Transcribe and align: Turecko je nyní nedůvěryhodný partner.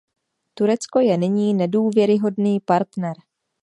Turecko 0.53 0.99
je 1.03 1.17
nyní 1.17 1.53
nedůvěryhodný 1.53 2.59
partner. 2.59 3.15